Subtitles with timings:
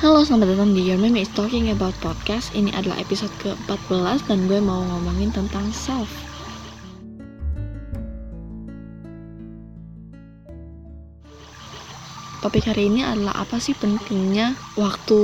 [0.00, 2.56] Halo, selamat datang di Your Meme is Talking About Podcast.
[2.56, 6.08] Ini adalah episode ke-14 dan gue mau ngomongin tentang self.
[12.40, 15.20] Topik hari ini adalah apa sih pentingnya waktu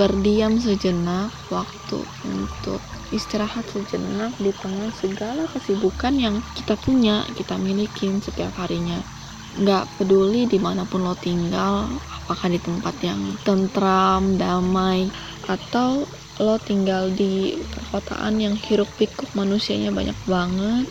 [0.00, 2.80] berdiam sejenak Waktu untuk
[3.12, 9.19] istirahat sejenak di tengah segala kesibukan yang kita punya, kita milikin setiap harinya
[9.50, 15.10] Gak peduli di mana pun lo tinggal apakah di tempat yang tentram, damai,
[15.42, 16.06] atau
[16.38, 20.86] lo tinggal di perkotaan yang hiruk pikuk manusianya banyak banget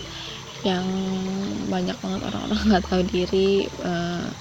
[0.62, 0.86] yang
[1.72, 4.36] banyak banget orang-orang nggak tahu diri uh,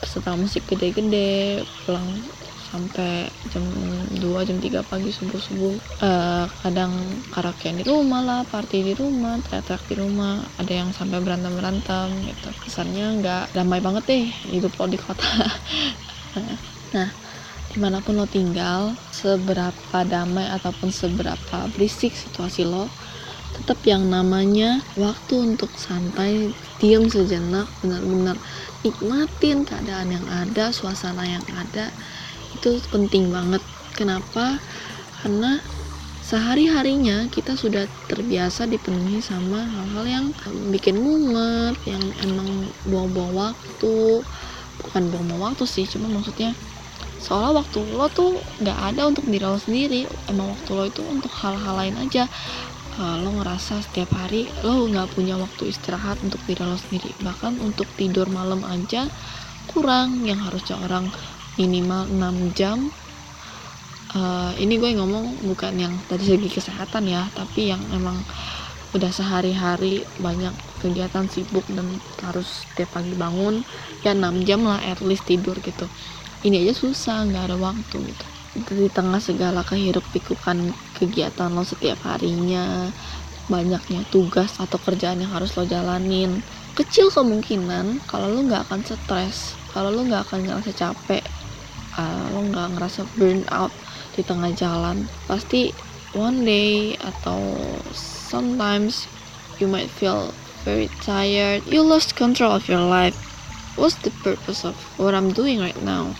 [0.00, 2.32] setelah musik gede-gede pulang
[2.68, 3.64] sampai jam
[4.12, 9.40] 2 jam 3 pagi subuh subuh uh, kadang karaoke di rumah lah party di rumah
[9.40, 12.48] teriak di rumah ada yang sampai berantem berantem gitu.
[12.60, 15.28] Kesannya nggak damai banget deh hidup lo di kota.
[16.88, 17.10] Nah
[17.68, 22.88] di mana pun lo tinggal seberapa damai ataupun seberapa berisik situasi lo
[23.52, 28.38] tetap yang namanya waktu untuk santai diam sejenak benar-benar
[28.86, 31.90] nikmatin keadaan yang ada suasana yang ada
[32.58, 33.62] itu penting banget.
[33.94, 34.58] Kenapa?
[35.22, 35.62] Karena
[36.28, 40.26] sehari-harinya kita sudah terbiasa dipenuhi sama hal-hal yang
[40.68, 44.20] bikin mumet yang emang buang-buang waktu.
[44.84, 46.52] Bukan buang waktu sih cuma maksudnya
[47.18, 50.04] soalnya waktu lo tuh nggak ada untuk diri lo sendiri.
[50.28, 52.28] Emang waktu lo itu untuk hal-hal lain aja.
[52.98, 57.10] Uh, lo ngerasa setiap hari lo nggak punya waktu istirahat untuk diri lo sendiri.
[57.24, 59.08] Bahkan untuk tidur malam aja
[59.72, 60.28] kurang.
[60.28, 61.08] Yang harusnya orang
[61.58, 62.78] minimal 6 jam.
[64.16, 68.16] Uh, ini gue ngomong bukan yang dari segi kesehatan ya tapi yang emang
[68.96, 71.84] udah sehari-hari banyak kegiatan sibuk dan
[72.24, 73.60] harus setiap pagi bangun
[74.00, 75.84] ya 6 jam lah at least tidur gitu.
[76.40, 78.26] Ini aja susah nggak ada waktu gitu.
[78.64, 82.88] Di tengah segala kehirup pikukan kegiatan lo setiap harinya
[83.52, 86.40] banyaknya tugas atau kerjaan yang harus lo jalanin.
[86.72, 91.20] Kecil kemungkinan kalau lo nggak akan stres kalau lo nggak akan ngerasa capek
[91.98, 93.74] uh, lo nggak ngerasa burn out
[94.14, 95.04] di tengah jalan.
[95.26, 95.74] Pasti
[96.14, 97.58] one day atau
[97.92, 99.10] sometimes
[99.58, 100.30] you might feel
[100.62, 101.66] very tired.
[101.66, 103.18] You lost control of your life.
[103.74, 106.14] What's the purpose of what I'm doing right now?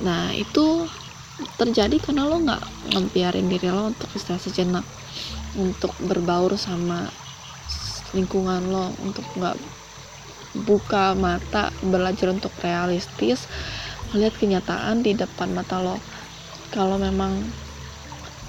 [0.00, 0.88] Nah itu
[1.60, 4.84] terjadi karena lo nggak ngebiarin diri lo untuk istirahat sejenak
[5.56, 7.12] untuk berbaur sama
[8.16, 9.56] lingkungan lo untuk nggak
[10.64, 13.44] buka mata belajar untuk realistis
[14.16, 16.00] melihat kenyataan di depan mata lo.
[16.72, 17.52] Kalau memang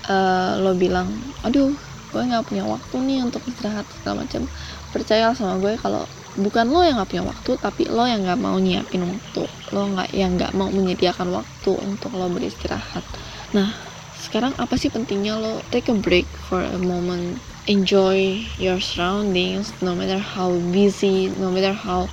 [0.07, 1.11] uh, lo bilang
[1.43, 1.75] aduh
[2.07, 4.47] gue nggak punya waktu nih untuk istirahat segala macam
[4.95, 6.07] percaya sama gue kalau
[6.39, 9.43] bukan lo yang nggak punya waktu tapi lo yang nggak mau nyiapin waktu.
[9.75, 13.03] Lo nggak yang nggak mau menyediakan waktu untuk lo beristirahat.
[13.51, 13.75] Nah
[14.17, 15.59] sekarang apa sih pentingnya lo?
[15.69, 17.43] Take a break for a moment.
[17.67, 22.07] Enjoy your surroundings no matter how busy no matter how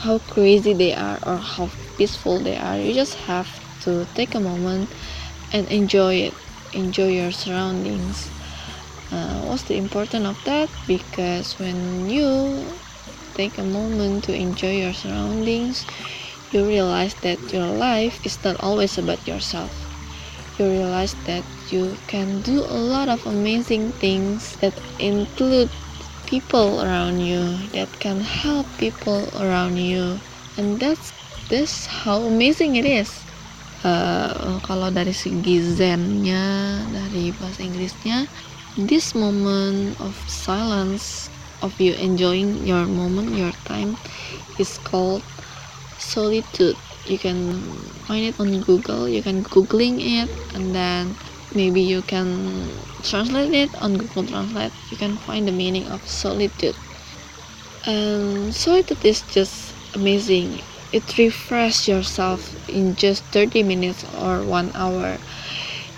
[0.00, 3.48] how crazy they are or how peaceful they are you just have
[3.80, 4.88] to take a moment
[5.52, 6.34] and enjoy it
[6.72, 8.28] enjoy your surroundings.
[9.10, 10.68] Uh, what's the importance of that?
[10.86, 12.66] Because when you
[13.34, 15.86] take a moment to enjoy your surroundings
[16.52, 19.70] you realize that your life is not always about yourself.
[20.58, 25.68] You realize that you can do a lot of amazing things that include
[26.26, 30.18] people around you that can help people around you
[30.56, 31.12] and that's
[31.48, 33.26] this how amazing it is.
[33.84, 38.26] Uh, kalau dari segi zennya dari bahasa Inggrisnya
[38.74, 41.28] this moment of silence
[41.60, 44.00] of you enjoying your moment your time
[44.56, 45.22] is called
[46.00, 46.80] solitude.
[47.06, 47.38] You can
[48.08, 51.14] find it on google you can googling it and then
[51.54, 54.74] maybe you can translate it on google translate.
[54.90, 56.74] You can find the meaning of solitude.
[57.86, 60.64] And solitude is just amazing
[60.96, 62.40] it refreshes yourself
[62.70, 65.18] in just 30 minutes or one hour.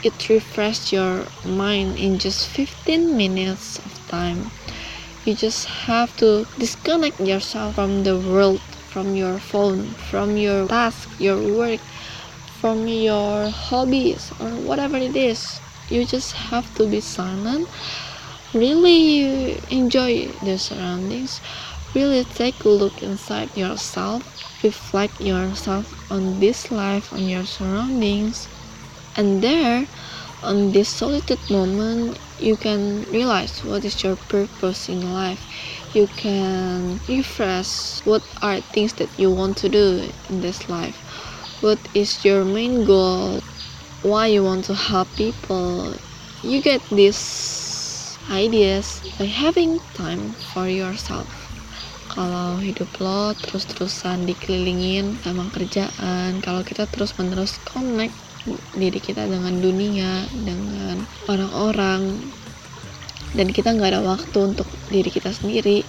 [0.03, 4.51] It refreshes your mind in just 15 minutes of time.
[5.25, 8.61] You just have to disconnect yourself from the world
[8.91, 11.79] from your phone from your task your work
[12.61, 15.61] from your hobbies or whatever it is.
[15.91, 17.69] You just have to be silent.
[18.53, 21.41] Really enjoy the surroundings
[21.95, 24.23] really take a look inside yourself
[24.63, 28.49] reflect yourself on this life on your surroundings
[29.17, 29.89] and there,
[30.43, 35.45] on this solitude moment, you can realize what is your purpose in life.
[35.93, 41.03] You can refresh what are things that you want to do in this life.
[41.61, 43.43] What is your main goal?
[44.03, 45.93] why you want to help people
[46.43, 51.38] you get these ideas by having time for yourself
[52.19, 56.43] kalau hidup lo terus-terusan dikelilingin sama kerjaan.
[56.43, 58.19] Kalau kita terus-menerus connect
[58.75, 60.99] diri kita dengan dunia dengan
[61.31, 62.19] orang-orang
[63.39, 65.87] dan kita nggak ada waktu untuk diri kita sendiri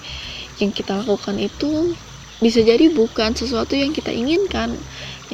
[0.61, 1.97] yang kita lakukan itu
[2.45, 4.77] bisa jadi bukan sesuatu yang kita inginkan.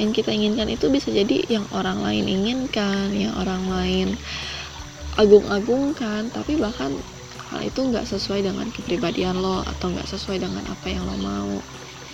[0.00, 4.08] Yang kita inginkan itu bisa jadi yang orang lain inginkan yang orang lain
[5.20, 6.96] agung-agungkan tapi bahkan
[7.50, 11.62] hal itu nggak sesuai dengan kepribadian lo atau nggak sesuai dengan apa yang lo mau.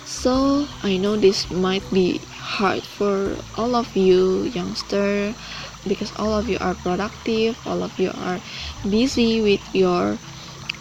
[0.03, 5.31] So I know this might be hard for all of you youngster
[5.87, 8.43] because all of you are productive all of you are
[8.83, 10.19] busy with your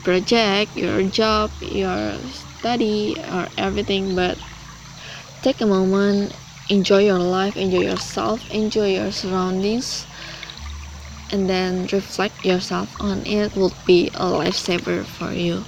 [0.02, 4.38] project your job your study or everything but
[5.38, 6.34] take a moment
[6.68, 10.06] enjoy your life enjoy yourself enjoy your surroundings
[11.32, 15.64] and then reflect yourself on it would be a lifesaver for you.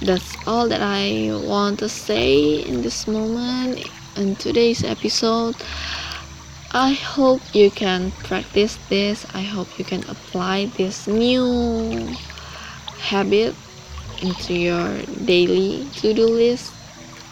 [0.00, 3.80] That's all that i want to say in this moment
[4.14, 5.56] in today's episode.
[6.70, 9.24] I hope you can practice this.
[9.32, 12.14] I hope you can apply this new
[13.00, 13.56] habit
[14.20, 16.74] into your daily to-do list.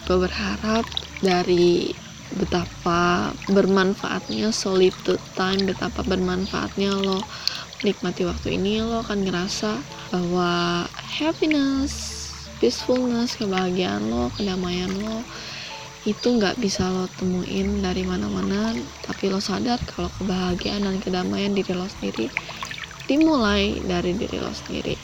[0.08, 0.86] Berharap
[1.20, 2.05] dari
[2.36, 7.24] betapa bermanfaatnya solitude time betapa bermanfaatnya lo
[7.80, 9.80] nikmati waktu ini lo akan ngerasa
[10.12, 11.92] bahwa happiness
[12.60, 15.24] peacefulness kebahagiaan lo kedamaian lo
[16.06, 21.72] itu nggak bisa lo temuin dari mana-mana tapi lo sadar kalau kebahagiaan dan kedamaian diri
[21.72, 22.30] lo sendiri
[23.08, 24.96] dimulai dari diri lo sendiri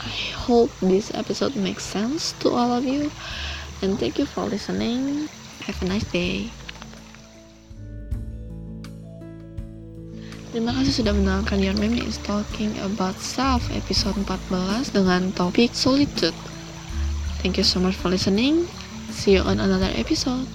[0.00, 3.12] I hope this episode makes sense to all of you.
[3.82, 5.28] And thank you for listening.
[5.70, 6.50] Have a nice day.
[10.50, 16.34] Terima kasih sudah mendengarkan Your Meme is Talking About Self episode 14 dengan topik solitude.
[17.38, 18.66] Thank you so much for listening.
[19.14, 20.50] See you on another episode.